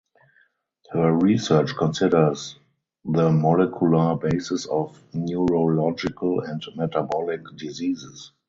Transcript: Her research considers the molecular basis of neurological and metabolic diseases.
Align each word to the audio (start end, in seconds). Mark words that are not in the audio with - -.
Her 0.93 1.15
research 1.15 1.75
considers 1.77 2.57
the 3.05 3.31
molecular 3.31 4.15
basis 4.15 4.65
of 4.65 4.99
neurological 5.13 6.39
and 6.39 6.59
metabolic 6.75 7.43
diseases. 7.55 8.31